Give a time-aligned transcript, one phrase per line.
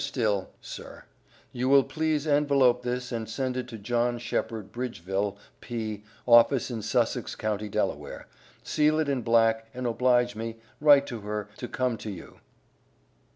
[0.03, 1.03] STILL: SIR:
[1.51, 6.81] you will please Envelope this and send it to John Sheppard Bridgeville P office in
[6.81, 8.25] Sussex county Delaware,
[8.63, 12.39] seal it in black and oblige me, write to her to come to you.